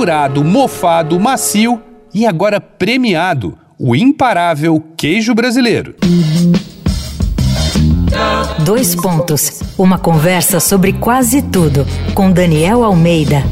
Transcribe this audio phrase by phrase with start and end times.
[0.00, 1.78] apurado, mofado, macio
[2.14, 5.94] e agora premiado, o imparável queijo brasileiro.
[8.64, 9.60] Dois pontos.
[9.76, 13.44] Uma conversa sobre quase tudo com Daniel Almeida.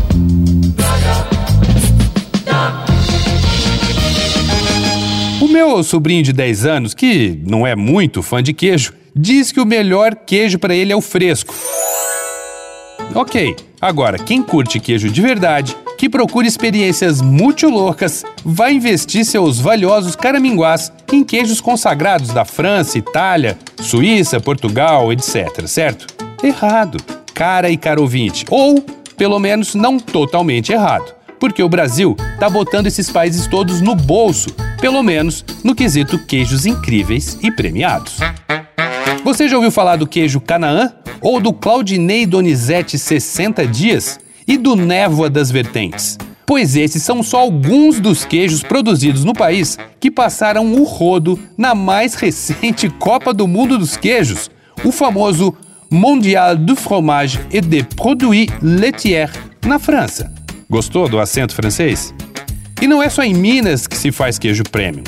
[5.42, 9.60] O meu sobrinho de 10 anos, que não é muito fã de queijo, diz que
[9.60, 11.54] o melhor queijo para ele é o fresco.
[13.14, 19.58] Ok, agora quem curte queijo de verdade, que procura experiências muito loucas, vai investir seus
[19.58, 26.06] valiosos caraminguás em queijos consagrados da França, Itália, Suíça, Portugal, etc, certo?
[26.42, 26.98] Errado,
[27.34, 28.80] cara e caro ouvinte, ou
[29.16, 34.50] pelo menos não totalmente errado, porque o Brasil tá botando esses países todos no bolso,
[34.80, 38.18] pelo menos no quesito queijos incríveis e premiados.
[39.24, 40.92] Você já ouviu falar do queijo Canaã?
[41.20, 44.20] Ou do Claudinei Donizete 60 Dias?
[44.48, 46.16] E do Névoa das Vertentes?
[46.46, 51.74] Pois esses são só alguns dos queijos produzidos no país que passaram o rodo na
[51.74, 54.50] mais recente Copa do Mundo dos Queijos,
[54.82, 55.54] o famoso
[55.90, 59.30] Mondial du Fromage et des Produits Laitiers,
[59.66, 60.32] na França.
[60.70, 62.14] Gostou do acento francês?
[62.80, 65.04] E não é só em Minas que se faz queijo premium.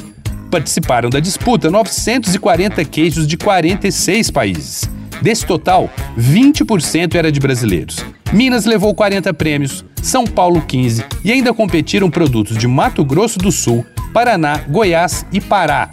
[0.50, 4.99] Participaram da disputa 940 queijos de 46 países.
[5.20, 8.04] Desse total, 20% era de brasileiros.
[8.32, 13.50] Minas levou 40 prêmios, São Paulo 15 e ainda competiram produtos de Mato Grosso do
[13.50, 15.90] Sul, Paraná, Goiás e Pará.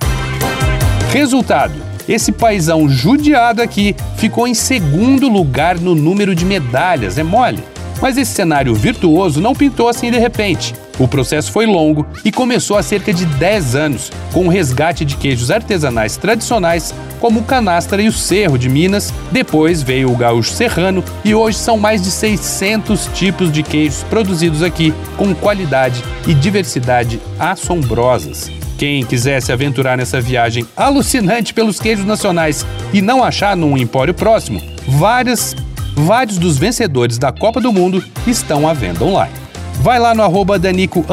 [1.11, 1.73] Resultado:
[2.07, 7.63] esse paizão judiado aqui ficou em segundo lugar no número de medalhas, é mole.
[8.01, 10.73] Mas esse cenário virtuoso não pintou assim de repente.
[10.99, 15.15] O processo foi longo e começou há cerca de 10 anos, com o resgate de
[15.15, 19.13] queijos artesanais tradicionais, como o canastra e o cerro de Minas.
[19.31, 24.63] Depois veio o gaúcho serrano e hoje são mais de 600 tipos de queijos produzidos
[24.63, 28.51] aqui, com qualidade e diversidade assombrosas.
[28.77, 34.13] Quem quiser se aventurar nessa viagem alucinante pelos queijos nacionais e não achar num empório
[34.13, 35.55] próximo, várias
[35.95, 39.46] vários dos vencedores da Copa do Mundo estão à venda online.
[39.81, 41.05] Vai lá no arroba Danico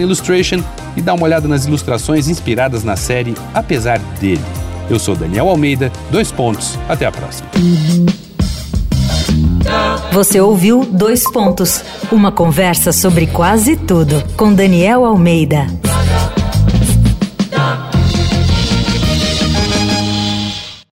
[0.00, 0.62] Illustration
[0.96, 4.42] e dá uma olhada nas ilustrações inspiradas na série Apesar dele.
[4.90, 7.48] Eu sou Daniel Almeida, dois pontos, até a próxima.
[10.12, 15.66] Você ouviu Dois Pontos, uma conversa sobre quase tudo com Daniel Almeida.